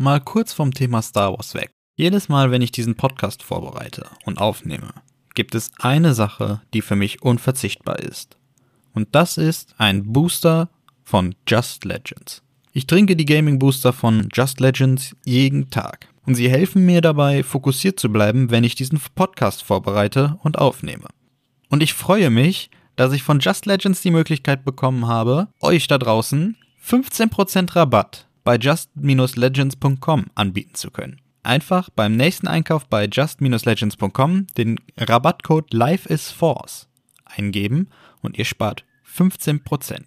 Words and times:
Mal 0.00 0.20
kurz 0.20 0.52
vom 0.52 0.72
Thema 0.72 1.02
Star 1.02 1.32
Wars 1.32 1.54
weg. 1.54 1.72
Jedes 1.96 2.28
Mal, 2.28 2.52
wenn 2.52 2.62
ich 2.62 2.70
diesen 2.70 2.94
Podcast 2.94 3.42
vorbereite 3.42 4.06
und 4.24 4.38
aufnehme, 4.38 4.94
gibt 5.34 5.56
es 5.56 5.72
eine 5.80 6.14
Sache, 6.14 6.62
die 6.72 6.82
für 6.82 6.94
mich 6.94 7.22
unverzichtbar 7.22 7.98
ist. 7.98 8.36
Und 8.94 9.08
das 9.16 9.38
ist 9.38 9.74
ein 9.76 10.12
Booster 10.12 10.70
von 11.02 11.34
Just 11.48 11.84
Legends. 11.84 12.44
Ich 12.72 12.86
trinke 12.86 13.16
die 13.16 13.24
Gaming 13.24 13.58
Booster 13.58 13.92
von 13.92 14.28
Just 14.32 14.60
Legends 14.60 15.16
jeden 15.24 15.68
Tag. 15.68 16.06
Und 16.24 16.36
sie 16.36 16.48
helfen 16.48 16.86
mir 16.86 17.00
dabei, 17.00 17.42
fokussiert 17.42 17.98
zu 17.98 18.08
bleiben, 18.08 18.52
wenn 18.52 18.62
ich 18.62 18.76
diesen 18.76 19.00
Podcast 19.16 19.64
vorbereite 19.64 20.38
und 20.44 20.58
aufnehme. 20.58 21.08
Und 21.70 21.82
ich 21.82 21.92
freue 21.92 22.30
mich, 22.30 22.70
dass 22.94 23.12
ich 23.12 23.24
von 23.24 23.40
Just 23.40 23.66
Legends 23.66 24.00
die 24.02 24.12
Möglichkeit 24.12 24.64
bekommen 24.64 25.08
habe, 25.08 25.48
euch 25.60 25.88
da 25.88 25.98
draußen 25.98 26.56
15% 26.86 27.74
Rabatt 27.74 28.27
bei 28.48 28.56
just-legends.com 28.56 30.24
anbieten 30.34 30.74
zu 30.74 30.90
können. 30.90 31.20
Einfach 31.42 31.90
beim 31.90 32.16
nächsten 32.16 32.48
Einkauf 32.48 32.86
bei 32.86 33.04
just-legends.com 33.04 34.46
den 34.56 34.80
Rabattcode 34.96 35.74
LifeIsForce 35.74 36.88
eingeben 37.26 37.90
und 38.22 38.38
ihr 38.38 38.46
spart 38.46 38.86
15%. 39.06 40.00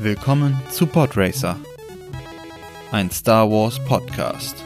Willkommen 0.00 0.60
zu 0.70 0.88
Podracer, 0.88 1.56
ein 2.90 3.12
Star 3.12 3.48
Wars 3.48 3.78
Podcast. 3.84 4.64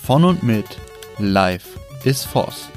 Von 0.00 0.24
und 0.24 0.42
mit 0.42 0.78
Life 1.18 1.78
is 2.04 2.24
Force. 2.24 2.70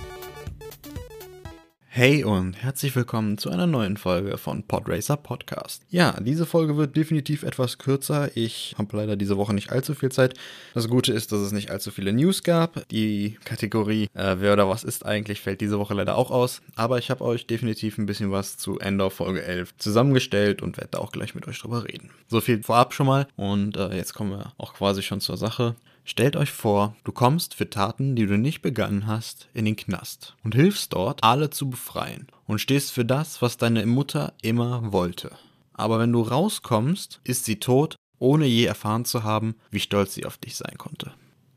Hey 1.98 2.26
und 2.26 2.62
herzlich 2.62 2.94
willkommen 2.94 3.38
zu 3.38 3.50
einer 3.50 3.68
neuen 3.68 3.96
Folge 3.96 4.38
von 4.38 4.64
Podracer 4.64 5.16
Podcast. 5.16 5.82
Ja, 5.90 6.20
diese 6.20 6.46
Folge 6.46 6.76
wird 6.76 6.98
definitiv 6.98 7.44
etwas 7.44 7.78
kürzer. 7.78 8.36
Ich 8.36 8.76
habe 8.78 8.98
leider 8.98 9.16
diese 9.16 9.38
Woche 9.38 9.54
nicht 9.54 9.72
allzu 9.72 9.94
viel 9.94 10.12
Zeit. 10.12 10.34
Das 10.74 10.90
Gute 10.90 11.14
ist, 11.14 11.32
dass 11.32 11.40
es 11.40 11.54
nicht 11.54 11.72
allzu 11.72 11.92
viele 11.92 12.12
News 12.12 12.44
gab. 12.44 12.86
Die 12.90 13.38
Kategorie 13.46 14.10
äh, 14.14 14.36
Wer 14.40 14.52
oder 14.52 14.68
was 14.68 14.84
ist 14.84 15.06
eigentlich 15.06 15.40
fällt 15.40 15.62
diese 15.62 15.80
Woche 15.80 15.94
leider 15.94 16.18
auch 16.18 16.32
aus. 16.32 16.62
Aber 16.76 16.98
ich 16.98 17.10
habe 17.10 17.24
euch 17.24 17.48
definitiv 17.48 17.98
ein 17.98 18.08
bisschen 18.08 18.30
was 18.30 18.58
zu 18.58 18.78
Endor 18.78 19.10
Folge 19.10 19.46
11 19.46 19.78
zusammengestellt 19.78 20.62
und 20.62 20.76
werde 20.76 20.90
da 20.92 20.98
auch 20.98 21.14
gleich 21.14 21.34
mit 21.34 21.48
euch 21.48 21.60
drüber 21.60 21.86
reden. 21.86 22.10
So 22.28 22.42
viel 22.42 22.62
vorab 22.62 22.94
schon 22.94 23.08
mal 23.08 23.26
und 23.38 23.78
äh, 23.78 23.96
jetzt 23.96 24.14
kommen 24.14 24.32
wir 24.32 24.52
auch 24.58 24.74
quasi 24.74 25.02
schon 25.02 25.22
zur 25.22 25.38
Sache. 25.38 25.78
Stellt 26.08 26.36
euch 26.36 26.52
vor, 26.52 26.96
du 27.04 27.12
kommst 27.12 27.56
für 27.56 27.68
Taten, 27.68 28.16
die 28.16 28.28
du 28.28 28.38
nicht 28.38 28.62
begangen 28.62 29.08
hast, 29.08 29.50
in 29.56 29.66
den 29.66 29.76
Knast 29.76 30.36
und 30.44 30.54
hilfst 30.54 30.94
dort, 30.94 31.24
alle 31.24 31.50
zu 31.50 31.68
befreien 31.68 32.28
und 32.46 32.62
stehst 32.62 32.92
für 32.92 33.04
das, 33.04 33.42
was 33.42 33.58
deine 33.58 33.84
Mutter 33.88 34.34
immer 34.44 34.94
wollte. 34.94 35.32
Aber 35.74 35.98
wenn 35.98 36.14
du 36.14 36.22
rauskommst, 36.22 37.22
ist 37.24 37.46
sie 37.46 37.60
tot, 37.60 37.96
ohne 38.20 38.46
je 38.46 38.66
erfahren 38.66 39.04
zu 39.04 39.24
haben, 39.24 39.56
wie 39.72 39.80
stolz 39.80 40.14
sie 40.14 40.26
auf 40.26 40.38
dich 40.38 40.56
sein 40.56 40.78
konnte. 40.78 41.12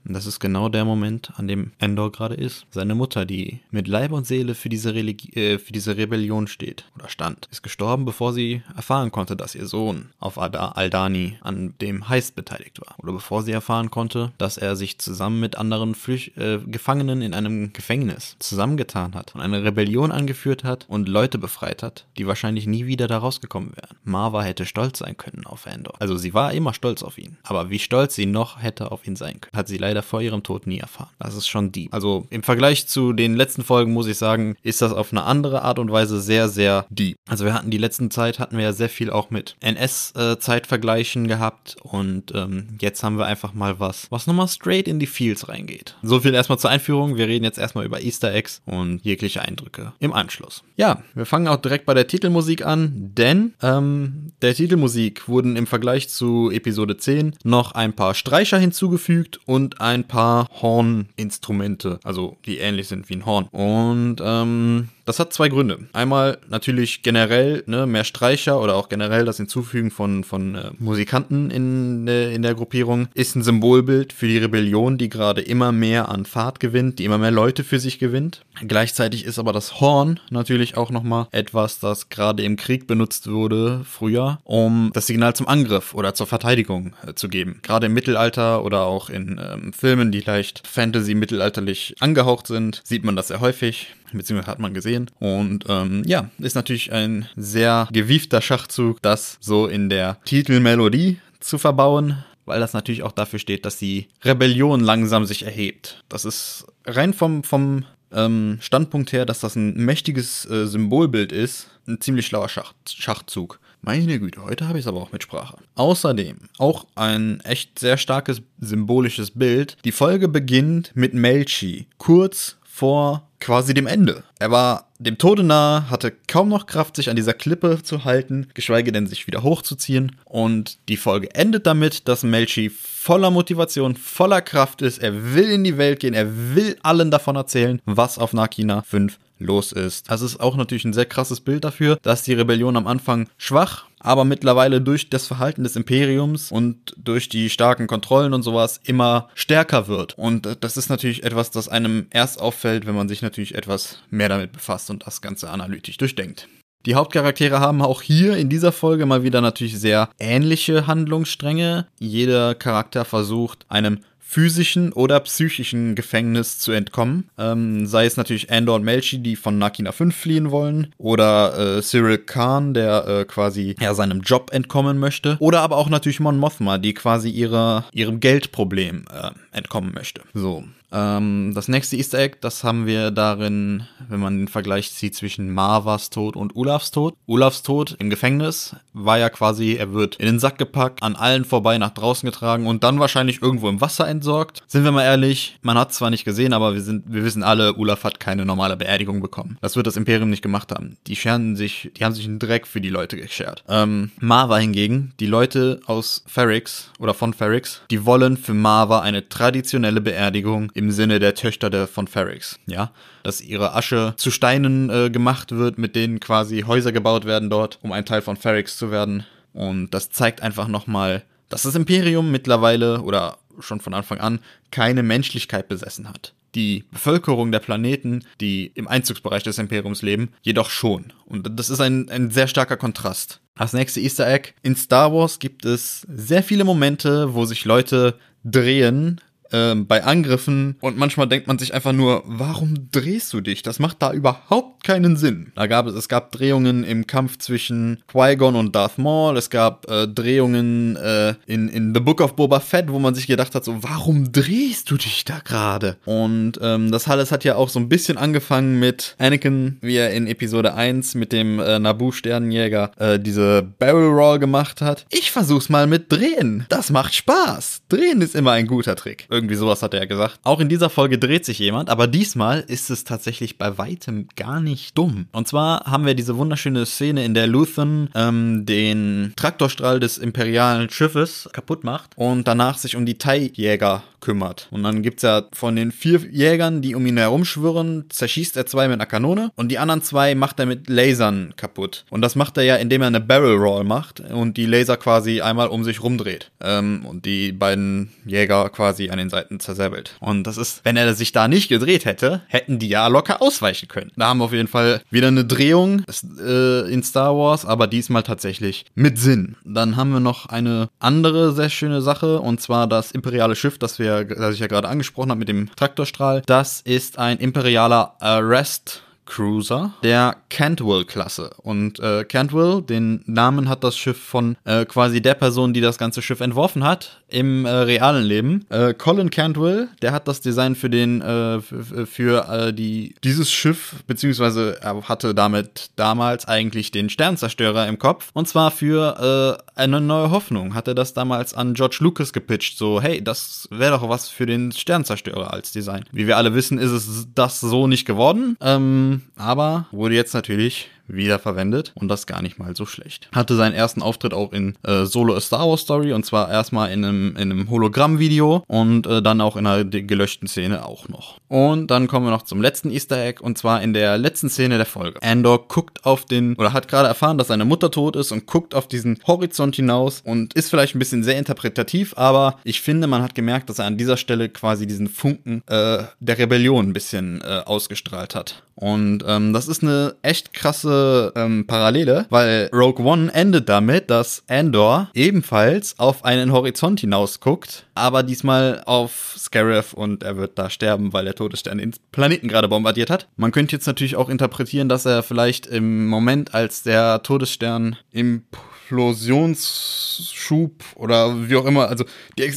Und 0.09 0.14
das 0.14 0.27
ist 0.27 0.41
genau 0.41 0.70
der 0.70 0.87
Moment, 0.87 1.33
an 1.37 1.47
dem 1.47 1.73
Endor 1.78 2.11
gerade 2.11 2.34
ist. 2.34 2.67
Seine 2.70 2.95
Mutter, 2.95 3.27
die 3.27 3.61
mit 3.70 3.87
Leib 3.87 4.11
und 4.12 4.27
Seele 4.27 4.55
für 4.55 4.70
diese, 4.70 4.95
Religi 4.95 5.39
äh, 5.39 5.59
für 5.59 5.73
diese 5.73 5.98
Rebellion 5.98 6.47
steht 6.48 6.87
oder 6.97 7.11
stand, 7.11 7.47
ist 7.53 7.62
gestorben, 7.62 8.06
bevor 8.06 8.33
sie 8.33 8.62
erfahren 8.75 9.12
konnte, 9.12 9.37
dass 9.37 9.55
ihr 9.55 9.67
Sohn 9.67 10.09
auf 10.19 10.39
Alda 10.39 10.70
Aldani 10.70 11.39
an 11.42 11.75
dem 11.83 12.09
Heist 12.09 12.34
beteiligt 12.34 12.81
war. 12.81 12.98
Oder 12.98 13.12
bevor 13.12 13.42
sie 13.42 13.53
erfahren 13.53 13.91
konnte, 13.91 14.33
dass 14.39 14.56
er 14.56 14.77
sich 14.77 14.98
zusammen 14.98 15.41
mit 15.41 15.56
anderen 15.56 15.95
Flüch 15.95 16.33
äh, 16.39 16.59
Gefangenen 16.67 17.20
in 17.20 17.34
einem 17.34 17.75
Gefängnis 17.75 18.37
zusammengetan 18.39 19.15
hat 19.15 19.34
und 19.34 19.43
eine 19.43 19.62
Rebellion 19.62 20.11
angeführt 20.11 20.65
hat 20.65 20.87
und 20.89 21.09
Leute 21.09 21.37
befreit 21.37 21.83
hat, 21.83 22.06
die 22.17 22.27
wahrscheinlich 22.27 22.67
nie 22.67 22.87
wieder 22.87 23.09
da 23.09 23.19
rausgekommen 23.19 23.77
wären. 23.77 23.97
Marva 24.05 24.43
hätte 24.43 24.65
stolz 24.65 25.00
sein 25.00 25.19
können 25.19 25.45
auf 25.45 25.67
Endor. 25.67 25.95
Also 26.00 26.17
sie 26.17 26.33
war 26.33 26.55
immer 26.55 26.72
stolz 26.72 27.03
auf 27.03 27.19
ihn. 27.19 27.37
Aber 27.43 27.69
wie 27.69 27.78
stolz 27.78 28.15
sie 28.15 28.25
noch 28.25 28.62
hätte 28.62 28.91
auf 28.91 29.06
ihn 29.06 29.17
sein 29.17 29.41
können, 29.41 29.56
hat 29.56 29.69
sie 29.69 29.77
leider 29.77 29.98
leider 29.99 30.03
vor 30.03 30.21
ihrem 30.21 30.43
Tod 30.43 30.67
nie 30.67 30.79
erfahren. 30.79 31.11
Das 31.19 31.35
ist 31.35 31.49
schon 31.49 31.73
deep. 31.73 31.93
Also 31.93 32.27
im 32.31 32.43
Vergleich 32.43 32.87
zu 32.87 33.13
den 33.13 33.35
letzten 33.35 33.65
Folgen 33.65 33.93
muss 33.93 34.07
ich 34.07 34.17
sagen, 34.17 34.57
ist 34.63 34.83
das 34.83 34.93
auf 34.93 35.13
eine 35.13 35.25
andere 35.25 35.63
Art 35.63 35.78
und 35.78 35.91
Weise 35.91 36.21
sehr, 36.21 36.49
sehr 36.49 36.87
deep. 36.91 37.17
Also 37.28 37.45
wir 37.45 37.55
hatten 37.55 37.71
die 37.71 37.78
letzten 37.78 38.11
Zeit, 38.11 38.39
hatten 38.39 38.56
wir 38.56 38.65
ja 38.65 38.72
sehr 38.72 38.89
viel 38.89 39.11
auch 39.11 39.31
mit 39.31 39.56
NS-Zeitvergleichen 39.61 41.27
gehabt 41.27 41.77
und 41.83 42.33
ähm, 42.34 42.69
jetzt 42.81 43.03
haben 43.03 43.19
wir 43.19 43.27
einfach 43.27 43.55
mal 43.55 43.81
was, 43.81 44.06
was 44.11 44.27
nochmal 44.27 44.49
straight 44.49 44.89
in 44.89 44.99
die 44.99 45.06
Fields 45.06 45.49
reingeht. 45.49 45.97
So 46.03 46.21
viel 46.21 46.34
erstmal 46.34 46.59
zur 46.59 46.71
Einführung. 46.71 47.17
Wir 47.17 47.27
reden 47.27 47.45
jetzt 47.45 47.59
erstmal 47.59 47.84
über 47.84 48.01
Easter 48.01 48.33
Eggs 48.33 48.62
und 48.67 49.05
jegliche 49.05 49.43
Eindrücke 49.43 49.93
im 49.99 50.12
Anschluss. 50.12 50.62
Ja, 50.77 51.03
wir 51.15 51.27
fangen 51.27 51.49
auch 51.49 51.56
direkt 51.56 51.87
bei 51.87 51.95
der 51.95 52.06
Titelmusik 52.06 52.65
an, 52.65 53.12
denn 53.17 53.55
ähm, 53.62 54.33
der 54.43 54.55
Titelmusik 54.55 55.28
wurden 55.28 55.56
im 55.56 55.67
Vergleich 55.67 56.09
zu 56.09 56.51
Episode 56.51 56.97
10 56.97 57.34
noch 57.43 57.72
ein 57.72 57.93
paar 57.95 58.15
Streicher 58.15 58.59
hinzugefügt 58.59 59.41
und 59.47 59.81
ein 59.81 59.88
paar 60.04 60.49
Horninstrumente, 60.60 62.00
also 62.04 62.37
die 62.47 62.59
ähnlich 62.59 62.88
sind 62.88 63.09
wie 63.09 63.16
ein 63.16 63.26
Horn. 63.26 63.47
Und 63.50 64.16
ähm, 64.22 64.88
das 65.09 65.19
hat 65.19 65.33
zwei 65.33 65.49
Gründe. 65.49 65.79
Einmal 65.95 66.39
natürlich 66.49 67.03
generell 67.03 67.65
ne, 67.67 67.87
mehr 67.87 68.05
Streicher 68.05 68.61
oder 68.61 68.77
auch 68.77 68.91
generell 68.91 69.25
das 69.25 69.39
Hinzufügen 69.39 69.91
von, 69.91 70.23
von 70.23 70.55
äh, 70.55 70.71
Musikanten 70.79 71.51
in, 71.51 72.07
äh, 72.07 72.35
in 72.35 72.43
der 72.43 72.55
Gruppierung 72.55 73.09
ist 73.15 73.35
ein 73.35 73.43
Symbolbild 73.43 74.13
für 74.13 74.29
die 74.29 74.37
Rebellion, 74.37 74.99
die 74.99 75.09
gerade 75.09 75.41
immer 75.41 75.73
mehr 75.73 76.11
an 76.11 76.27
Fahrt 76.27 76.61
gewinnt, 76.61 76.99
die 76.99 77.07
immer 77.07 77.17
mehr 77.17 77.31
Leute 77.31 77.65
für 77.65 77.81
sich 77.81 77.99
gewinnt. 77.99 78.43
Gleichzeitig 78.67 79.25
ist 79.25 79.39
aber 79.39 79.55
das 79.55 79.81
Horn 79.81 80.21
natürlich 80.31 80.77
auch 80.77 80.91
nochmal 80.91 81.27
etwas, 81.31 81.79
das 81.79 82.11
gerade 82.11 82.43
im 82.43 82.57
Krieg 82.57 82.87
benutzt 82.87 83.31
wurde 83.31 83.83
früher, 83.85 84.41
um 84.45 84.91
das 84.93 85.07
Signal 85.07 85.35
zum 85.35 85.49
Angriff 85.49 85.95
oder 85.95 86.13
zur 86.13 86.27
Verteidigung 86.27 86.93
äh, 87.07 87.15
zu 87.15 87.29
geben. 87.31 87.61
Gerade 87.63 87.87
im 87.87 87.95
Mittelalter 87.95 88.63
oder 88.63 88.83
auch 88.83 89.09
in 89.09 89.41
ähm, 89.43 89.73
Filmen, 89.73 90.13
die 90.13 90.21
leicht 90.21 90.67
Fantasy-mittelalterlich 90.67 91.95
angehaucht 92.01 92.47
sind, 92.47 92.83
sieht 92.85 93.05
man 93.05 93.17
das 93.17 93.29
sehr 93.29 93.41
häufig 93.41 93.95
beziehungsweise 94.13 94.51
hat 94.51 94.59
man 94.59 94.75
gesehen. 94.75 95.11
Und 95.19 95.65
ähm, 95.69 96.03
ja, 96.07 96.31
ist 96.39 96.55
natürlich 96.55 96.93
ein 96.93 97.29
sehr 97.37 97.89
gewiefter 97.93 98.41
Schachzug, 98.41 99.03
das 99.03 99.39
so 99.41 99.67
in 99.67 99.89
der 99.89 100.19
Titelmelodie 100.25 101.19
zu 101.41 101.59
verbauen, 101.59 102.25
weil 102.45 102.61
das 102.61 102.73
natürlich 102.73 103.03
auch 103.03 103.13
dafür 103.13 103.39
steht, 103.39 103.65
dass 103.65 103.79
die 103.79 104.09
Rebellion 104.25 104.81
langsam 104.81 105.25
sich 105.25 105.45
erhebt. 105.45 106.03
Das 106.09 106.25
ist 106.25 106.67
rein 106.87 107.13
vom, 107.13 107.45
vom 107.45 107.85
ähm, 108.13 108.59
Standpunkt 108.61 109.13
her, 109.13 109.27
dass 109.27 109.41
das 109.41 109.57
ein 109.57 109.75
mächtiges 109.75 110.49
äh, 110.51 110.67
Symbolbild 110.67 111.33
ist, 111.33 111.69
ein 111.87 112.01
ziemlich 112.01 112.27
schlauer 112.27 112.49
Schach 112.49 112.73
Schachzug. 112.89 113.61
Meine 113.81 114.19
Güte, 114.19 114.43
heute 114.43 114.67
habe 114.67 114.79
ich 114.79 114.85
es 114.85 114.89
aber 114.89 115.01
auch 115.01 115.13
mit 115.13 115.23
Sprache. 115.23 115.57
Außerdem 115.77 116.37
auch 116.59 116.87
ein 116.97 117.41
echt 117.41 117.79
sehr 117.79 117.97
starkes 117.97 118.43
symbolisches 118.59 119.31
Bild. 119.31 119.77
Die 119.85 119.93
Folge 119.93 120.29
beginnt 120.29 120.91
mit 120.95 121.15
Melchi, 121.15 121.87
kurz 121.97 122.57
vor 122.65 123.28
quasi 123.41 123.75
dem 123.75 123.87
Ende. 123.87 124.25
Er 124.38 124.50
war 124.50 124.88
dem 124.99 125.19
Tode 125.19 125.44
nahe, 125.44 125.91
hatte 125.91 126.12
kaum 126.26 126.49
noch 126.49 126.66
Kraft, 126.66 126.97
sich 126.97 127.09
an 127.09 127.16
dieser 127.16 127.34
Klippe 127.34 127.82
zu 127.82 128.04
halten, 128.04 128.49
geschweige 128.54 128.93
denn 128.93 129.06
sich 129.06 129.26
wieder 129.26 129.43
hochzuziehen. 129.43 130.16
Und 130.25 130.78
die 130.88 130.97
Folge 130.97 131.34
endet 131.34 131.66
damit, 131.66 132.09
dass 132.09 132.25
Melchi 132.25 132.71
voller 132.71 133.31
Motivation, 133.31 133.94
voller 133.94 134.43
Kraft 134.43 134.82
ist. 134.82 134.98
Er 134.98 135.34
will 135.34 135.50
in 135.50 135.65
die 135.65 135.78
Welt 135.78 136.00
gehen, 136.00 136.15
er 136.15 136.54
will 136.54 136.77
allen 136.82 137.10
davon 137.10 137.37
erzählen, 137.37 137.81
was 137.84 138.19
auf 138.19 138.32
Nakina 138.32 138.82
5 138.82 139.19
los 139.38 139.72
ist. 139.72 140.10
Das 140.10 140.22
ist 140.22 140.41
auch 140.41 140.56
natürlich 140.56 140.84
ein 140.84 140.93
sehr 140.93 141.06
krasses 141.06 141.41
Bild 141.41 141.65
dafür, 141.65 141.99
dass 142.03 142.22
die 142.22 142.34
Rebellion 142.34 142.76
am 142.76 142.87
Anfang 142.87 143.28
schwach, 143.37 143.87
aber 144.00 144.25
mittlerweile 144.25 144.81
durch 144.81 145.10
das 145.10 145.26
Verhalten 145.26 145.65
des 145.65 145.76
Imperiums 145.76 146.53
und 146.53 146.94
durch 146.97 147.28
die 147.28 147.50
starken 147.50 147.87
Kontrollen 147.87 148.34
und 148.34 148.43
sowas 148.43 148.81
immer 148.84 149.28
stärker 149.34 149.88
wird. 149.88 150.16
Und 150.19 150.59
das 150.60 150.77
ist 150.77 150.88
natürlich 150.88 151.25
etwas, 151.25 151.50
das 151.50 151.69
einem 151.69 152.06
erst 152.10 152.41
auffällt, 152.41 152.87
wenn 152.87 152.94
man 152.94 153.09
sich 153.09 153.22
natürlich 153.22 153.54
etwas 153.54 153.98
mehr 154.10 154.28
damit 154.28 154.53
befasst 154.53 154.91
und 154.91 155.06
das 155.06 155.21
Ganze 155.21 155.50
analytisch 155.50 155.97
durchdenkt. 155.97 156.48
Die 156.87 156.94
Hauptcharaktere 156.94 157.59
haben 157.59 157.82
auch 157.82 158.03
hier 158.03 158.37
in 158.37 158.48
dieser 158.48 158.71
Folge 158.71 159.04
mal 159.04 159.25
wieder 159.25 159.41
natürlich 159.41 159.78
sehr 159.78 160.09
ähnliche 160.19 160.87
Handlungsstränge. 160.87 161.87
Jeder 161.98 162.54
Charakter 162.54 163.04
versucht, 163.04 163.66
einem 163.69 163.98
physischen 164.28 164.92
oder 164.92 165.21
psychischen 165.21 165.95
Gefängnis 165.95 166.59
zu 166.59 166.72
entkommen. 166.72 167.30
Ähm, 167.39 167.86
sei 167.86 168.04
es 168.04 168.19
natürlich 168.19 168.53
Andor 168.53 168.77
und 168.77 168.84
Melchi, 168.84 169.21
die 169.21 169.36
von 169.36 169.57
Nakina 169.57 169.91
5 169.91 170.15
fliehen 170.15 170.51
wollen, 170.51 170.92
oder 170.98 171.78
äh, 171.78 171.83
Cyril 171.83 172.19
Khan, 172.19 172.75
der 172.75 173.07
äh, 173.09 173.25
quasi 173.25 173.75
ja, 173.80 173.95
seinem 173.95 174.21
Job 174.21 174.51
entkommen 174.53 174.98
möchte, 174.98 175.39
oder 175.41 175.63
aber 175.63 175.78
auch 175.78 175.89
natürlich 175.89 176.21
Mon 176.21 176.36
Mothma, 176.36 176.77
die 176.77 176.92
quasi 176.92 177.30
ihrer, 177.30 177.86
ihrem 177.92 178.21
Geldproblem 178.21 179.07
äh, 179.10 179.30
entkommen 179.57 179.95
möchte. 179.95 180.21
So. 180.34 180.65
Ähm, 180.93 181.53
das 181.55 181.69
nächste 181.69 181.97
Easter 181.97 182.19
Egg, 182.19 182.39
das 182.41 182.65
haben 182.65 182.87
wir 182.87 183.11
darin, 183.11 183.85
wenn 184.09 184.21
man 184.21 184.39
den 184.39 184.49
Vergleich 184.49 184.93
zieht 184.93 185.15
zwischen 185.15 185.53
Marvas 185.53 186.11
Tod 186.11 186.37
und 186.37 186.57
Olafs 186.57 186.91
Tod. 186.91 187.15
Olafs 187.27 187.63
Tod 187.63 187.97
im 187.99 188.11
Gefängnis 188.11 188.77
war 188.93 189.19
ja 189.19 189.29
quasi, 189.29 189.75
er 189.75 189.93
wird 189.93 190.17
in 190.17 190.27
den 190.27 190.39
Sack 190.39 190.59
gepackt, 190.59 191.03
an 191.03 191.17
allen 191.17 191.45
vorbei 191.45 191.79
nach 191.79 191.91
draußen 191.91 192.27
getragen 192.27 192.67
und 192.67 192.85
dann 192.85 193.01
wahrscheinlich 193.01 193.43
irgendwo 193.43 193.69
im 193.69 193.81
Wasser 193.81 194.09
entsorgt. 194.09 194.63
Sind 194.67 194.85
wir 194.85 194.93
mal 194.93 195.05
ehrlich, 195.05 195.59
man 195.63 195.79
hat 195.79 195.93
zwar 195.93 196.11
nicht 196.11 196.25
gesehen, 196.25 196.53
aber 196.53 196.75
wir 196.75 196.81
sind, 196.81 197.13
wir 197.13 197.25
wissen 197.25 197.43
alle, 197.43 197.77
Olaf 197.77 198.05
hat 198.05 198.21
keine 198.21 198.45
normale 198.45 198.77
Beerdigung 198.77 199.21
bekommen. 199.21 199.59
Das 199.61 199.77
wird 199.77 199.87
das 199.87 199.97
Imperium 199.97 200.31
nicht 200.31 200.43
gemacht 200.43 200.73
haben. 200.73 200.97
Die 201.07 201.17
scheren 201.17 201.57
sich, 201.57 201.91
die 201.97 202.05
haben 202.05 202.15
sich 202.15 202.27
einen 202.27 202.39
Dreck 202.39 202.67
für 202.67 202.81
die 202.81 202.89
Leute 202.89 203.17
geschert. 203.17 203.63
Ähm, 203.69 204.11
Marva 204.21 204.59
hingegen, 204.59 205.13
die 205.21 205.27
Leute 205.27 205.81
aus 205.87 206.25
Ferrix 206.27 206.91
oder 206.99 207.15
von 207.15 207.35
Ferrix, 207.35 207.83
die 207.91 208.05
wollen 208.07 208.37
für 208.37 208.55
Marva 208.55 209.01
eine 209.01 209.29
traditionelle 209.29 210.01
Beerdigung 210.01 210.71
im 210.78 210.92
Sinne 210.92 211.19
der 211.19 211.34
Töchter 211.34 211.71
der 211.71 211.89
von 211.89 212.07
Ferrix, 212.07 212.59
ja, 212.66 212.92
dass 213.25 213.41
ihre 213.41 213.75
Asche 213.75 214.15
zu 214.16 214.30
Steinen 214.30 214.89
äh, 214.89 215.10
gemacht 215.10 215.51
wird, 215.51 215.77
mit 215.77 215.97
denen 215.97 216.21
quasi 216.21 216.63
Häuser 216.63 216.92
gebaut 216.92 217.25
werden 217.25 217.51
dort, 217.51 217.80
um 217.83 217.91
ein 217.92 218.07
Teil 218.07 218.22
von 218.22 218.36
Ferrix 218.36 218.77
zu 218.77 218.91
werden. 218.92 219.27
Und 219.53 219.91
das 219.91 220.10
zeigt 220.10 220.41
einfach 220.41 220.69
nochmal, 220.69 221.25
dass 221.48 221.63
das 221.63 221.75
Imperium 221.75 222.30
mittlerweile 222.30 223.03
oder 223.03 223.39
schon 223.59 223.80
von 223.80 223.92
Anfang 223.92 224.21
an 224.21 224.39
keine 224.71 225.03
Menschlichkeit 225.03 225.69
besessen 225.69 226.09
hat. 226.09 226.33
Die 226.54 226.84
Bevölkerung 226.92 227.51
der 227.51 227.59
Planeten, 227.59 228.25
die 228.41 228.71
im 228.75 228.86
Einzugsbereich 228.86 229.42
des 229.42 229.59
Imperiums 229.59 230.03
leben, 230.03 230.30
jedoch 230.42 230.71
schon. 230.71 231.13
Und 231.27 231.59
das 231.59 231.71
ist 231.71 231.80
ein, 231.80 232.09
ein 232.09 232.30
sehr 232.30 232.47
starker 232.47 232.77
Kontrast. 232.77 233.41
Das 233.57 233.72
nächste 233.72 234.01
Easter 234.01 234.33
Egg. 234.33 234.51
In 234.63 234.77
Star 234.77 235.13
Wars 235.13 235.41
gibt 235.41 235.65
es 235.65 236.07
sehr 236.09 236.45
viele 236.45 236.65
Momente, 236.65 237.34
wo 237.34 237.45
sich 237.45 237.65
Leute 237.65 238.15
drehen 238.45 239.21
ähm, 239.53 239.86
bei 239.86 240.04
Angriffen 240.04 240.77
und 240.80 240.97
manchmal 240.98 241.28
denkt 241.28 241.47
man 241.47 241.59
sich 241.59 241.74
einfach 241.74 241.92
nur, 241.92 242.22
warum 242.27 242.91
drehst 242.91 243.33
du 243.33 243.41
dich? 243.41 243.62
Das 243.62 243.78
macht 243.78 244.03
da 244.03 244.12
überhaupt 244.12 244.78
keinen 244.89 245.19
Sinn. 245.19 245.53
Da 245.55 245.67
gab 245.67 245.87
es, 245.87 245.95
es 245.95 246.09
gab 246.09 246.33
Drehungen 246.33 246.83
im 246.83 247.07
Kampf 247.07 247.37
zwischen 247.37 248.03
Qui-Gon 248.11 248.57
und 248.57 248.75
Darth 248.75 248.97
Maul, 248.97 249.37
es 249.37 249.51
gab 249.51 249.87
äh, 249.91 250.09
Drehungen 250.09 250.97
äh, 250.97 251.35
in, 251.45 251.69
in 251.69 251.93
The 251.93 252.01
Book 252.01 252.23
of 252.23 252.37
Boba 252.37 252.59
Fett, 252.61 252.91
wo 252.91 252.99
man 252.99 253.15
sich 253.15 253.27
gedacht 253.27 253.55
hat, 253.55 253.67
so, 253.67 253.83
warum 253.83 254.33
drehst 254.33 254.91
du 254.91 254.97
dich 254.97 255.27
da 255.27 255.41
gerade? 255.45 255.99
Und 256.07 256.52
ähm, 256.62 256.90
das 256.90 257.07
alles 257.07 257.31
hat 257.33 257.45
ja 257.45 257.57
auch 257.57 257.69
so 257.69 257.79
ein 257.79 257.90
bisschen 257.90 258.17
angefangen 258.17 258.79
mit 258.79 259.14
Anakin, 259.19 259.76
wie 259.83 259.97
er 259.97 260.14
in 260.14 260.26
Episode 260.26 260.73
1 260.73 261.17
mit 261.17 261.33
dem 261.33 261.61
äh, 261.61 261.79
Naboo-Sternenjäger 261.79 262.93
äh, 262.97 263.21
diese 263.21 263.62
Barrel 263.79 264.09
Roll 264.09 264.38
gemacht 264.38 264.81
hat. 264.81 265.05
Ich 265.11 265.31
versuch's 265.31 265.69
mal 265.69 265.87
mit 265.87 266.11
Drehen. 266.11 266.64
Das 266.71 266.88
macht 266.88 267.14
Spaß. 267.14 267.83
Drehen 267.90 268.23
ist 268.23 268.35
immer 268.35 268.52
ein 268.52 268.67
guter 268.67 268.97
Trick. 268.97 269.26
Irgendwie 269.29 269.57
sowas 269.57 269.83
hat 269.83 269.93
er 269.93 270.07
gesagt. 270.07 270.40
Auch 270.45 270.61
in 270.61 270.71
dieser 270.71 270.88
Folge 270.88 271.19
dreht 271.19 271.45
sich 271.45 271.59
jemand, 271.59 271.90
aber 271.90 272.07
diesmal 272.07 272.64
ist 272.67 272.88
es 272.88 273.05
tatsächlich 273.05 273.59
bei 273.59 273.76
weitem 273.76 274.29
gar 274.35 274.62
nicht 274.62 274.77
dumm. 274.95 275.26
Und 275.33 275.49
zwar 275.49 275.85
haben 275.85 276.07
wir 276.07 276.14
diese 276.14 276.37
wunderschöne 276.37 276.87
Szene, 276.87 277.25
in 277.25 277.35
der 277.35 277.47
Luthen 277.47 278.11
ähm, 278.14 278.66
den 278.66 279.33
Traktorstrahl 279.37 280.00
des 280.00 280.19
imperialen 280.19 280.90
Schiffes 280.90 281.49
kaputt 281.52 281.85
macht 281.85 282.12
und 282.16 282.49
danach 282.49 282.78
sich 282.78 282.97
um 282.97 283.07
die 283.07 283.19
TIE-Jäger 283.19 284.02
kümmert. 284.21 284.69
Und 284.71 284.83
dann 284.83 285.02
gibt's 285.02 285.23
ja 285.23 285.45
von 285.52 285.76
den 285.76 285.92
vier 285.92 286.21
Jägern, 286.30 286.83
die 286.83 286.95
um 286.95 287.07
ihn 287.07 287.16
herumschwirren, 287.16 288.07
zerschießt 288.09 288.57
er 288.57 288.66
zwei 288.66 288.88
mit 288.88 288.95
einer 288.95 289.07
Kanone 289.07 289.52
und 289.57 289.69
die 289.69 289.78
anderen 289.78 290.02
zwei 290.02 290.35
macht 290.35 290.59
er 290.59 290.66
mit 290.66 290.88
Lasern 290.88 291.54
kaputt. 291.57 292.04
Und 292.11 292.23
das 292.23 292.35
macht 292.35 292.57
er 292.57 292.64
ja, 292.64 292.76
indem 292.76 293.02
er 293.02 293.09
eine 293.09 293.21
Barrel 293.21 293.57
Roll 293.57 293.85
macht 293.85 294.21
und 294.21 294.57
die 294.57 294.66
Laser 294.66 294.97
quasi 294.97 295.40
einmal 295.40 295.69
um 295.69 295.85
sich 295.85 296.02
rumdreht. 296.02 296.50
Ähm, 296.61 297.04
und 297.07 297.25
die 297.25 297.52
beiden 297.52 298.11
Jäger 298.26 298.69
quasi 298.71 299.11
an 299.11 299.19
den 299.19 299.30
Seiten 299.30 299.61
zersäbelt. 299.61 300.16
Und 300.21 300.47
das 300.47 300.57
ist, 300.57 300.85
wenn 300.85 300.97
er 300.97 301.14
sich 301.14 301.33
da 301.33 301.49
nicht 301.49 301.69
gedreht 301.69 302.04
hätte, 302.04 302.42
hätten 302.49 302.78
die 302.78 302.88
ja 302.88 303.07
locker 303.09 303.40
ausweichen 303.40 303.88
können. 303.88 304.12
Da 304.16 304.26
haben 304.26 304.38
wir 304.38 304.45
auf 304.45 304.52
jeden 304.59 304.69
Fall 304.69 305.00
wieder 305.11 305.28
eine 305.28 305.45
Drehung 305.45 306.05
äh, 306.38 306.93
in 306.93 307.02
Star 307.02 307.37
Wars, 307.37 307.64
aber 307.64 307.87
diesmal 307.87 308.23
tatsächlich 308.23 308.85
mit 308.95 309.19
Sinn. 309.19 309.57
Dann 309.64 309.97
haben 309.97 310.12
wir 310.12 310.21
noch 310.21 310.47
eine 310.47 310.88
andere 310.99 311.52
sehr 311.52 311.71
schöne 311.71 312.02
Sache 312.02 312.40
und 312.40 312.61
zwar 312.61 312.87
das 312.87 313.12
imperiale 313.12 313.57
Schiff, 313.57 313.78
das 313.78 313.99
wir 313.99 314.25
das 314.25 314.55
ich 314.55 314.61
ja 314.61 314.66
gerade 314.66 314.88
angesprochen 314.88 315.31
habe 315.31 315.38
mit 315.38 315.49
dem 315.49 315.75
Traktorstrahl, 315.75 316.43
das 316.47 316.83
ist 316.83 317.19
ein 317.19 317.38
imperialer 317.38 318.16
Arrest 318.21 319.02
Cruiser 319.28 319.93
der 320.02 320.37
Cantwell-Klasse. 320.49 321.50
Und 321.59 322.00
äh, 322.00 322.25
Cantwell, 322.25 322.83
den 322.83 323.23
Namen 323.26 323.69
hat 323.69 323.85
das 323.85 323.97
Schiff 323.97 324.19
von 324.19 324.57
äh, 324.64 324.87
quasi 324.87 325.21
der 325.21 325.35
Person, 325.35 325.75
die 325.75 325.81
das 325.81 325.99
ganze 325.99 326.23
Schiff 326.23 326.40
entworfen 326.40 326.83
hat 326.83 327.21
im 327.28 327.64
äh, 327.64 327.71
realen 327.71 328.25
Leben. 328.25 328.66
Äh, 328.71 328.95
Colin 328.95 329.30
Cantwell, 329.30 329.88
der 330.02 330.12
hat 330.12 330.28
das 330.28 330.40
Design 330.40 330.75
für 330.75 330.90
den 330.90 331.21
äh, 331.21 331.61
für 331.61 332.49
äh, 332.49 332.73
die 332.73 333.14
dieses 333.23 333.50
Schiff 333.50 333.97
beziehungsweise 334.07 334.78
er 334.80 335.09
hatte 335.09 335.35
damit 335.35 335.90
damals 335.97 336.47
eigentlich 336.49 336.90
den 336.90 337.11
Sternzerstörer 337.11 337.87
im 337.87 337.99
Kopf 337.99 338.30
und 338.33 338.49
zwar 338.49 338.71
für 338.71 339.61
äh, 339.76 339.80
eine 339.80 340.00
neue 340.00 340.30
Hoffnung. 340.30 340.75
Hat 340.75 340.88
er 340.88 340.95
das 340.95 341.14
damals 341.14 341.54
an 341.54 341.75
George 341.75 341.99
Lucas 342.00 342.33
gepitcht, 342.33 342.78
so 342.78 343.00
hey, 343.00 343.23
das 343.23 343.69
wäre 343.71 343.99
doch 343.99 344.09
was 344.09 344.28
für 344.28 344.47
den 344.47 344.73
Sternzerstörer 344.73 345.52
als 345.52 345.73
Design. 345.73 346.04
Wie 346.12 346.26
wir 346.26 346.37
alle 346.37 346.54
wissen, 346.54 346.78
ist 346.78 346.90
es 346.90 347.28
das 347.35 347.61
so 347.61 347.87
nicht 347.87 348.07
geworden. 348.07 348.57
Ähm, 348.61 349.23
aber 349.37 349.87
wurde 349.92 350.14
jetzt 350.14 350.35
natürlich 350.35 350.88
wiederverwendet 351.09 351.93
und 351.95 352.09
das 352.09 352.26
gar 352.26 352.43
nicht 352.43 352.59
mal 352.59 352.76
so 352.76 352.87
schlecht. 352.87 353.28
Hatte 353.35 353.57
seinen 353.57 353.75
ersten 353.75 354.02
Auftritt 354.02 354.35
auch 354.35 354.52
in 354.52 354.76
äh, 354.85 355.05
Solo 355.05 355.35
A 355.35 355.40
Star 355.40 355.69
Wars 355.69 355.81
Story 355.81 356.12
und 356.12 356.25
zwar 356.25 356.50
erstmal 356.50 356.93
in 356.93 357.05
einem, 357.05 357.37
in 357.37 357.50
einem 357.50 357.71
Hologramm-Video 357.71 358.62
und 358.66 359.07
äh, 359.07 359.23
dann 359.23 359.40
auch 359.40 359.57
in 359.57 359.66
einer 359.66 359.85
gelöschten 359.85 360.49
Szene 360.49 360.85
auch 360.85 361.09
noch. 361.09 361.38
Und 361.49 361.90
dann 361.90 362.07
kommen 362.07 362.26
wir 362.26 362.31
noch 362.31 362.43
zum 362.43 362.61
letzten 362.61 362.90
Easter 362.90 363.23
Egg 363.23 363.43
und 363.43 363.59
zwar 363.59 363.83
in 363.83 363.93
der 363.93 364.19
letzten 364.19 364.49
Szene 364.49 364.76
der 364.76 364.87
Folge. 364.87 365.23
Andor 365.23 365.69
guckt 365.69 366.05
auf 366.05 366.25
den, 366.25 366.55
oder 366.57 366.73
hat 366.73 366.88
gerade 366.88 367.09
erfahren, 367.09 367.38
dass 367.38 367.49
seine 367.49 367.64
Mutter 367.64 367.90
tot 367.90 368.16
ist 368.16 368.33
und 368.33 368.47
guckt 368.47 368.75
auf 368.75 368.88
diesen 368.88 369.19
Horizont 369.26 369.76
hinaus 369.76 370.23
und 370.25 370.54
ist 370.54 370.71
vielleicht 370.71 370.95
ein 370.95 370.99
bisschen 370.99 371.23
sehr 371.23 371.38
interpretativ, 371.38 372.14
aber 372.16 372.59
ich 372.64 372.81
finde, 372.81 373.07
man 373.07 373.23
hat 373.23 373.35
gemerkt, 373.35 373.71
dass 373.71 373.78
er 373.78 373.87
an 373.87 373.97
dieser 373.97 374.16
Stelle 374.16 374.49
quasi 374.49 374.87
diesen 374.87 375.09
Funken 375.09 375.62
äh, 375.66 376.04
der 376.21 376.38
Rebellion 376.38 376.88
ein 376.88 376.93
bisschen 376.93 377.40
äh, 377.40 377.62
ausgestrahlt 377.64 378.35
hat. 378.35 378.62
Und 378.75 379.25
ähm, 379.26 379.52
das 379.52 379.66
ist 379.66 379.83
eine 379.83 380.14
echt 380.23 380.54
krasse 380.54 380.98
ähm, 381.37 381.66
Parallele, 381.66 382.26
weil 382.30 382.71
Rogue 382.73 383.04
One 383.04 383.33
endet 383.33 383.68
damit, 383.68 384.11
dass 384.11 384.42
Andor 384.49 385.11
ebenfalls 385.14 385.99
auf 385.99 386.25
einen 386.25 386.52
Horizont 386.52 387.00
hinaus 387.00 387.40
guckt, 387.40 387.87
aber 387.95 388.23
diesmal 388.23 388.83
auf 388.87 389.35
Scarif 389.38 389.92
und 389.92 390.23
er 390.23 390.37
wird 390.37 390.59
da 390.59 390.71
sterben, 390.71 391.12
weil 391.12 391.25
der 391.25 391.35
Todesstern 391.35 391.78
den 391.78 391.92
Planeten 392.12 392.47
gerade 392.49 392.68
bombardiert 392.68 393.11
hat. 393.11 393.28
Man 393.37 393.52
könnte 393.52 393.76
jetzt 393.76 393.87
natürlich 393.87 394.16
auch 394.16 394.28
interpretieren, 394.28 394.88
dass 394.88 395.06
er 395.06 395.23
vielleicht 395.23 395.66
im 395.66 396.06
Moment, 396.06 396.54
als 396.54 396.83
der 396.83 397.23
Todesstern 397.23 397.97
Implosionsschub 398.12 400.85
oder 400.97 401.49
wie 401.49 401.56
auch 401.56 401.66
immer, 401.66 401.88
also 401.88 402.04
die, 402.38 402.52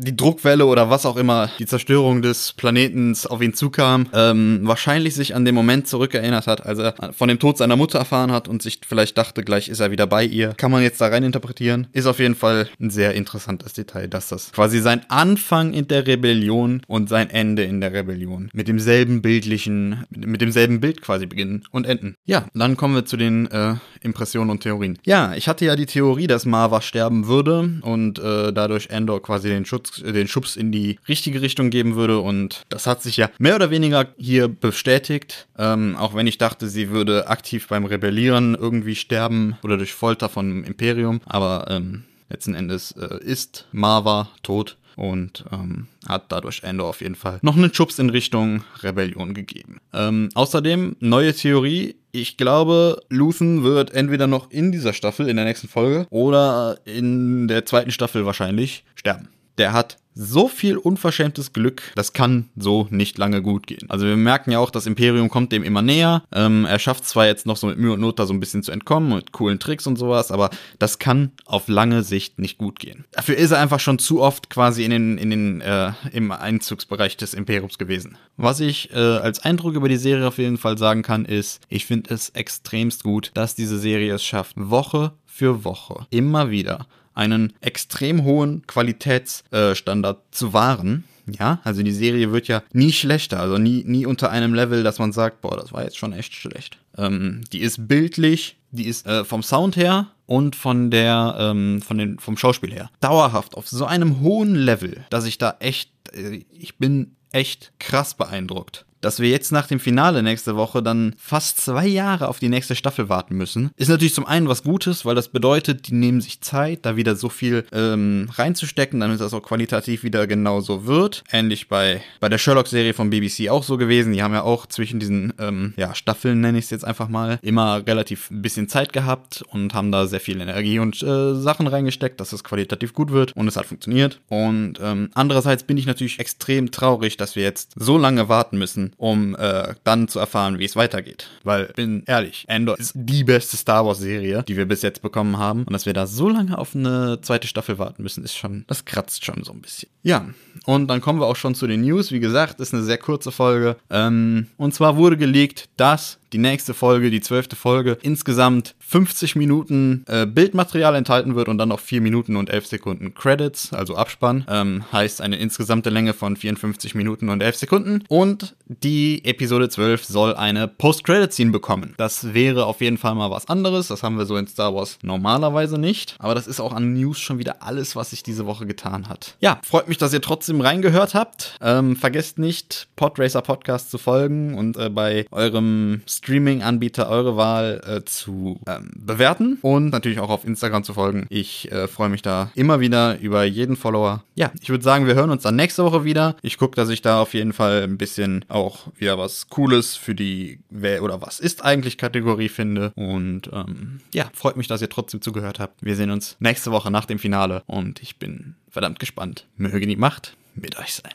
die 0.00 0.16
Druckwelle 0.16 0.66
oder 0.66 0.90
was 0.90 1.06
auch 1.06 1.16
immer, 1.16 1.50
die 1.58 1.66
Zerstörung 1.66 2.22
des 2.22 2.52
Planetens 2.54 3.26
auf 3.26 3.42
ihn 3.42 3.54
zukam, 3.54 4.08
ähm, 4.12 4.60
wahrscheinlich 4.62 5.14
sich 5.14 5.34
an 5.34 5.44
den 5.44 5.54
Moment 5.54 5.86
zurückerinnert 5.86 6.46
hat, 6.46 6.64
als 6.64 6.78
er 6.78 6.94
von 7.12 7.28
dem 7.28 7.38
Tod 7.38 7.58
seiner 7.58 7.76
Mutter 7.76 7.98
erfahren 7.98 8.32
hat 8.32 8.48
und 8.48 8.62
sich 8.62 8.80
vielleicht 8.86 9.18
dachte, 9.18 9.42
gleich 9.42 9.68
ist 9.68 9.80
er 9.80 9.90
wieder 9.90 10.06
bei 10.06 10.24
ihr. 10.24 10.54
Kann 10.56 10.70
man 10.70 10.82
jetzt 10.82 11.00
da 11.00 11.08
rein 11.08 11.22
interpretieren. 11.22 11.86
Ist 11.92 12.06
auf 12.06 12.18
jeden 12.18 12.34
Fall 12.34 12.68
ein 12.80 12.90
sehr 12.90 13.14
interessantes 13.14 13.74
Detail, 13.74 14.08
dass 14.08 14.28
das 14.28 14.52
quasi 14.52 14.80
sein 14.80 15.02
Anfang 15.08 15.72
in 15.72 15.88
der 15.88 16.06
Rebellion 16.06 16.82
und 16.86 17.08
sein 17.08 17.30
Ende 17.30 17.64
in 17.64 17.80
der 17.80 17.92
Rebellion 17.92 18.50
mit 18.52 18.68
demselben 18.68 19.22
bildlichen, 19.22 20.04
mit 20.10 20.40
demselben 20.40 20.80
Bild 20.80 21.02
quasi 21.02 21.26
beginnen 21.26 21.64
und 21.70 21.86
enden. 21.86 22.14
Ja, 22.24 22.46
dann 22.54 22.76
kommen 22.76 22.94
wir 22.94 23.04
zu 23.04 23.16
den 23.16 23.50
äh, 23.50 23.74
Impressionen 24.00 24.50
und 24.50 24.62
Theorien. 24.62 24.98
Ja, 25.04 25.34
ich 25.34 25.48
hatte 25.48 25.64
ja 25.64 25.76
die 25.76 25.86
Theorie, 25.86 26.26
dass 26.26 26.46
Marva 26.46 26.80
sterben 26.80 27.26
würde 27.26 27.80
und 27.82 28.18
äh, 28.18 28.52
dadurch 28.52 28.88
Endor 28.90 29.22
quasi 29.22 29.48
den 29.48 29.64
Schutz 29.64 29.89
äh, 29.98 30.12
den 30.12 30.28
Schubs 30.28 30.56
in 30.56 30.72
die 30.72 30.98
richtige 31.08 31.42
Richtung 31.42 31.70
geben 31.70 31.96
würde. 31.96 32.20
Und 32.20 32.62
das 32.68 32.86
hat 32.86 33.02
sich 33.02 33.16
ja 33.16 33.30
mehr 33.38 33.56
oder 33.56 33.70
weniger 33.70 34.08
hier 34.18 34.48
bestätigt. 34.48 35.48
Ähm, 35.58 35.96
auch 35.96 36.14
wenn 36.14 36.26
ich 36.26 36.38
dachte, 36.38 36.68
sie 36.68 36.90
würde 36.90 37.28
aktiv 37.28 37.68
beim 37.68 37.84
Rebellieren 37.84 38.54
irgendwie 38.54 38.96
sterben 38.96 39.56
oder 39.62 39.76
durch 39.76 39.94
Folter 39.94 40.28
von 40.28 40.64
Imperium. 40.64 41.20
Aber 41.26 41.66
ähm, 41.68 42.04
letzten 42.28 42.54
Endes 42.54 42.92
äh, 42.92 43.22
ist 43.22 43.66
Marva 43.72 44.30
tot 44.42 44.76
und 44.96 45.44
ähm, 45.50 45.86
hat 46.06 46.26
dadurch 46.28 46.62
Endor 46.62 46.88
auf 46.88 47.00
jeden 47.00 47.14
Fall 47.14 47.38
noch 47.42 47.56
einen 47.56 47.72
Schubs 47.72 47.98
in 47.98 48.10
Richtung 48.10 48.64
Rebellion 48.82 49.34
gegeben. 49.34 49.80
Ähm, 49.92 50.28
außerdem, 50.34 50.96
neue 51.00 51.34
Theorie. 51.34 51.96
Ich 52.12 52.36
glaube, 52.36 53.00
Luthen 53.08 53.62
wird 53.62 53.92
entweder 53.92 54.26
noch 54.26 54.50
in 54.50 54.72
dieser 54.72 54.92
Staffel, 54.92 55.28
in 55.28 55.36
der 55.36 55.44
nächsten 55.44 55.68
Folge, 55.68 56.06
oder 56.10 56.78
in 56.84 57.48
der 57.48 57.64
zweiten 57.66 57.92
Staffel 57.92 58.26
wahrscheinlich 58.26 58.84
sterben 58.94 59.28
der 59.60 59.72
hat 59.74 59.98
so 60.14 60.48
viel 60.48 60.76
unverschämtes 60.76 61.52
Glück, 61.52 61.82
das 61.94 62.12
kann 62.12 62.50
so 62.56 62.88
nicht 62.90 63.16
lange 63.16 63.42
gut 63.42 63.66
gehen. 63.66 63.88
Also 63.88 64.06
wir 64.06 64.16
merken 64.16 64.50
ja 64.50 64.58
auch, 64.58 64.70
das 64.70 64.86
Imperium 64.86 65.28
kommt 65.28 65.52
dem 65.52 65.62
immer 65.62 65.82
näher. 65.82 66.24
Ähm, 66.32 66.64
er 66.64 66.78
schafft 66.78 67.06
zwar 67.06 67.26
jetzt 67.26 67.46
noch 67.46 67.56
so 67.56 67.66
mit 67.66 67.78
Mühe 67.78 67.92
und 67.92 68.00
Not 68.00 68.18
da 68.18 68.26
so 68.26 68.34
ein 68.34 68.40
bisschen 68.40 68.62
zu 68.62 68.72
entkommen, 68.72 69.14
mit 69.14 69.32
coolen 69.32 69.58
Tricks 69.58 69.86
und 69.86 69.96
sowas, 69.96 70.32
aber 70.32 70.50
das 70.78 70.98
kann 70.98 71.30
auf 71.44 71.68
lange 71.68 72.02
Sicht 72.02 72.38
nicht 72.38 72.58
gut 72.58 72.78
gehen. 72.80 73.04
Dafür 73.12 73.36
ist 73.36 73.52
er 73.52 73.60
einfach 73.60 73.80
schon 73.80 73.98
zu 73.98 74.20
oft 74.20 74.50
quasi 74.50 74.84
in 74.84 74.90
den, 74.90 75.18
in 75.18 75.30
den, 75.30 75.60
äh, 75.60 75.92
im 76.12 76.32
Einzugsbereich 76.32 77.16
des 77.16 77.34
Imperiums 77.34 77.78
gewesen. 77.78 78.18
Was 78.36 78.60
ich 78.60 78.90
äh, 78.92 78.96
als 78.96 79.40
Eindruck 79.40 79.74
über 79.74 79.88
die 79.88 79.96
Serie 79.96 80.26
auf 80.26 80.38
jeden 80.38 80.58
Fall 80.58 80.76
sagen 80.76 81.02
kann, 81.02 81.24
ist, 81.24 81.60
ich 81.68 81.86
finde 81.86 82.12
es 82.12 82.30
extremst 82.30 83.04
gut, 83.04 83.30
dass 83.34 83.54
diese 83.54 83.78
Serie 83.78 84.14
es 84.14 84.24
schafft, 84.24 84.54
Woche 84.56 85.12
für 85.24 85.64
Woche 85.64 86.06
immer 86.10 86.50
wieder 86.50 86.86
einen 87.20 87.52
extrem 87.60 88.24
hohen 88.24 88.66
Qualitätsstandard 88.66 90.18
äh, 90.18 90.30
zu 90.30 90.52
wahren. 90.52 91.04
Ja, 91.38 91.60
also 91.62 91.82
die 91.82 91.92
Serie 91.92 92.32
wird 92.32 92.48
ja 92.48 92.62
nie 92.72 92.92
schlechter, 92.92 93.38
also 93.38 93.58
nie, 93.58 93.84
nie 93.86 94.06
unter 94.06 94.30
einem 94.30 94.54
Level, 94.54 94.82
dass 94.82 94.98
man 94.98 95.12
sagt, 95.12 95.42
boah, 95.42 95.56
das 95.56 95.72
war 95.72 95.84
jetzt 95.84 95.98
schon 95.98 96.12
echt 96.12 96.34
schlecht. 96.34 96.78
Ähm, 96.96 97.42
die 97.52 97.60
ist 97.60 97.86
bildlich, 97.86 98.56
die 98.72 98.86
ist 98.86 99.06
äh, 99.06 99.24
vom 99.24 99.42
Sound 99.42 99.76
her 99.76 100.08
und 100.26 100.56
von 100.56 100.90
der, 100.90 101.36
ähm, 101.38 101.82
von 101.82 101.98
den, 101.98 102.18
vom 102.18 102.36
Schauspiel 102.36 102.72
her 102.72 102.90
dauerhaft 103.00 103.54
auf 103.54 103.68
so 103.68 103.84
einem 103.84 104.20
hohen 104.20 104.56
Level, 104.56 105.04
dass 105.10 105.26
ich 105.26 105.38
da 105.38 105.56
echt, 105.60 105.90
äh, 106.12 106.40
ich 106.50 106.78
bin 106.78 107.14
echt 107.30 107.72
krass 107.78 108.14
beeindruckt 108.14 108.86
dass 109.00 109.20
wir 109.20 109.28
jetzt 109.28 109.52
nach 109.52 109.66
dem 109.66 109.80
Finale 109.80 110.22
nächste 110.22 110.56
Woche 110.56 110.82
dann 110.82 111.14
fast 111.18 111.60
zwei 111.60 111.86
Jahre 111.86 112.28
auf 112.28 112.38
die 112.38 112.48
nächste 112.48 112.74
Staffel 112.74 113.08
warten 113.08 113.36
müssen. 113.36 113.70
Ist 113.76 113.88
natürlich 113.88 114.14
zum 114.14 114.26
einen 114.26 114.48
was 114.48 114.62
Gutes, 114.62 115.04
weil 115.04 115.14
das 115.14 115.28
bedeutet, 115.28 115.88
die 115.88 115.94
nehmen 115.94 116.20
sich 116.20 116.40
Zeit, 116.40 116.80
da 116.86 116.96
wieder 116.96 117.16
so 117.16 117.28
viel 117.28 117.64
ähm, 117.72 118.28
reinzustecken, 118.34 119.00
damit 119.00 119.20
das 119.20 119.34
auch 119.34 119.42
qualitativ 119.42 120.02
wieder 120.02 120.26
genauso 120.26 120.86
wird. 120.86 121.24
Ähnlich 121.30 121.68
bei, 121.68 122.02
bei 122.20 122.28
der 122.28 122.38
Sherlock-Serie 122.38 122.94
von 122.94 123.10
BBC 123.10 123.48
auch 123.50 123.62
so 123.62 123.76
gewesen. 123.76 124.12
Die 124.12 124.22
haben 124.22 124.34
ja 124.34 124.42
auch 124.42 124.66
zwischen 124.66 125.00
diesen 125.00 125.32
ähm, 125.38 125.74
ja, 125.76 125.94
Staffeln, 125.94 126.40
nenne 126.40 126.58
ich 126.58 126.64
es 126.64 126.70
jetzt 126.70 126.84
einfach 126.84 127.08
mal, 127.08 127.38
immer 127.42 127.86
relativ 127.86 128.30
ein 128.30 128.42
bisschen 128.42 128.68
Zeit 128.68 128.92
gehabt 128.92 129.42
und 129.48 129.74
haben 129.74 129.92
da 129.92 130.06
sehr 130.06 130.20
viel 130.20 130.40
Energie 130.40 130.78
und 130.78 131.02
äh, 131.02 131.34
Sachen 131.34 131.66
reingesteckt, 131.66 132.20
dass 132.20 132.32
es 132.32 132.44
qualitativ 132.44 132.92
gut 132.92 133.10
wird 133.10 133.36
und 133.36 133.48
es 133.48 133.56
hat 133.56 133.66
funktioniert. 133.66 134.20
Und 134.28 134.74
ähm, 134.82 135.10
andererseits 135.14 135.64
bin 135.64 135.76
ich 135.76 135.86
natürlich 135.86 136.18
extrem 136.18 136.70
traurig, 136.70 137.16
dass 137.16 137.36
wir 137.36 137.42
jetzt 137.42 137.72
so 137.76 137.98
lange 137.98 138.28
warten 138.28 138.58
müssen, 138.58 138.89
um 138.96 139.34
äh, 139.36 139.74
dann 139.84 140.08
zu 140.08 140.18
erfahren, 140.18 140.58
wie 140.58 140.64
es 140.64 140.76
weitergeht. 140.76 141.28
Weil, 141.42 141.66
bin 141.76 142.02
ehrlich, 142.06 142.44
Endor 142.48 142.78
ist 142.78 142.92
die 142.94 143.24
beste 143.24 143.56
Star 143.56 143.84
Wars-Serie, 143.84 144.44
die 144.46 144.56
wir 144.56 144.66
bis 144.66 144.82
jetzt 144.82 145.02
bekommen 145.02 145.38
haben. 145.38 145.64
Und 145.64 145.72
dass 145.72 145.86
wir 145.86 145.92
da 145.92 146.06
so 146.06 146.28
lange 146.28 146.58
auf 146.58 146.74
eine 146.74 147.20
zweite 147.20 147.48
Staffel 147.48 147.78
warten 147.78 148.02
müssen, 148.02 148.24
ist 148.24 148.36
schon, 148.36 148.64
das 148.66 148.84
kratzt 148.84 149.24
schon 149.24 149.42
so 149.44 149.52
ein 149.52 149.60
bisschen. 149.60 149.90
Ja, 150.02 150.26
und 150.64 150.88
dann 150.88 151.00
kommen 151.00 151.20
wir 151.20 151.26
auch 151.26 151.36
schon 151.36 151.54
zu 151.54 151.66
den 151.66 151.82
News. 151.82 152.12
Wie 152.12 152.20
gesagt, 152.20 152.60
ist 152.60 152.72
eine 152.72 152.82
sehr 152.82 152.98
kurze 152.98 153.32
Folge. 153.32 153.76
Ähm, 153.90 154.46
und 154.56 154.74
zwar 154.74 154.96
wurde 154.96 155.16
gelegt, 155.16 155.68
dass 155.76 156.19
die 156.32 156.38
nächste 156.38 156.74
Folge, 156.74 157.10
die 157.10 157.20
zwölfte 157.20 157.56
Folge, 157.56 157.98
insgesamt 158.02 158.74
50 158.80 159.36
Minuten 159.36 160.04
äh, 160.08 160.26
Bildmaterial 160.26 160.94
enthalten 160.94 161.34
wird 161.34 161.48
und 161.48 161.58
dann 161.58 161.70
noch 161.70 161.80
4 161.80 162.00
Minuten 162.00 162.36
und 162.36 162.50
11 162.50 162.66
Sekunden 162.66 163.14
Credits, 163.14 163.72
also 163.72 163.96
Abspann. 163.96 164.44
Ähm, 164.48 164.84
heißt 164.92 165.20
eine 165.20 165.36
insgesamte 165.36 165.90
Länge 165.90 166.14
von 166.14 166.36
54 166.36 166.94
Minuten 166.94 167.28
und 167.28 167.42
11 167.42 167.56
Sekunden. 167.56 168.04
Und 168.08 168.54
die 168.66 169.24
Episode 169.24 169.68
12 169.68 170.04
soll 170.04 170.34
eine 170.34 170.68
Post-Credit-Scene 170.68 171.50
bekommen. 171.50 171.94
Das 171.96 172.34
wäre 172.34 172.66
auf 172.66 172.80
jeden 172.80 172.98
Fall 172.98 173.14
mal 173.14 173.30
was 173.30 173.48
anderes. 173.48 173.88
Das 173.88 174.02
haben 174.02 174.16
wir 174.16 174.26
so 174.26 174.36
in 174.36 174.46
Star 174.46 174.74
Wars 174.74 174.98
normalerweise 175.02 175.78
nicht. 175.78 176.14
Aber 176.18 176.34
das 176.34 176.46
ist 176.46 176.60
auch 176.60 176.72
an 176.72 176.94
News 176.94 177.18
schon 177.18 177.38
wieder 177.38 177.62
alles, 177.62 177.96
was 177.96 178.10
sich 178.10 178.22
diese 178.22 178.46
Woche 178.46 178.66
getan 178.66 179.08
hat. 179.08 179.36
Ja, 179.40 179.60
freut 179.64 179.88
mich, 179.88 179.98
dass 179.98 180.12
ihr 180.12 180.22
trotzdem 180.22 180.60
reingehört 180.60 181.14
habt. 181.14 181.58
Ähm, 181.60 181.96
vergesst 181.96 182.38
nicht, 182.38 182.88
Podracer 182.96 183.42
Podcast 183.42 183.90
zu 183.90 183.98
folgen 183.98 184.54
und 184.54 184.76
äh, 184.76 184.88
bei 184.88 185.26
eurem 185.30 186.02
Streaming-Anbieter 186.22 187.08
eure 187.08 187.36
Wahl 187.36 187.80
äh, 187.86 188.04
zu 188.04 188.60
ähm, 188.66 188.90
bewerten 188.94 189.58
und 189.62 189.88
natürlich 189.88 190.20
auch 190.20 190.28
auf 190.28 190.44
Instagram 190.44 190.84
zu 190.84 190.92
folgen. 190.92 191.26
Ich 191.30 191.72
äh, 191.72 191.88
freue 191.88 192.10
mich 192.10 192.20
da 192.20 192.50
immer 192.54 192.78
wieder 192.80 193.18
über 193.20 193.44
jeden 193.44 193.76
Follower. 193.76 194.22
Ja, 194.34 194.52
ich 194.60 194.68
würde 194.68 194.84
sagen, 194.84 195.06
wir 195.06 195.14
hören 195.14 195.30
uns 195.30 195.44
dann 195.44 195.56
nächste 195.56 195.82
Woche 195.82 196.04
wieder. 196.04 196.36
Ich 196.42 196.58
gucke, 196.58 196.76
dass 196.76 196.90
ich 196.90 197.00
da 197.00 197.22
auf 197.22 197.32
jeden 197.32 197.54
Fall 197.54 197.82
ein 197.84 197.96
bisschen 197.96 198.44
auch 198.48 198.88
wieder 198.96 199.18
was 199.18 199.48
Cooles 199.48 199.96
für 199.96 200.14
die 200.14 200.60
Wer 200.68 201.02
oder 201.02 201.22
was 201.22 201.40
ist 201.40 201.64
eigentlich 201.64 201.96
Kategorie 201.96 202.50
finde. 202.50 202.92
Und 202.96 203.50
ähm, 203.52 204.00
ja, 204.12 204.26
freut 204.34 204.58
mich, 204.58 204.68
dass 204.68 204.82
ihr 204.82 204.90
trotzdem 204.90 205.22
zugehört 205.22 205.58
habt. 205.58 205.82
Wir 205.82 205.96
sehen 205.96 206.10
uns 206.10 206.36
nächste 206.38 206.70
Woche 206.70 206.90
nach 206.90 207.06
dem 207.06 207.18
Finale 207.18 207.62
und 207.66 208.02
ich 208.02 208.18
bin 208.18 208.56
verdammt 208.68 208.98
gespannt. 208.98 209.46
Möge 209.56 209.86
die 209.86 209.96
Macht 209.96 210.36
mit 210.54 210.78
euch 210.78 210.94
sein. 210.94 211.12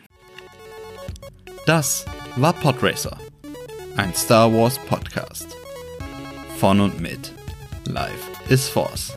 Das 1.67 2.05
war 2.35 2.53
Podracer 2.53 3.17
ein 3.97 4.13
Star 4.13 4.51
Wars 4.53 4.77
Podcast. 4.77 5.47
Von 6.59 6.79
und 6.81 6.99
mit 6.99 7.31
Life 7.85 8.31
is 8.49 8.67
Force. 8.67 9.15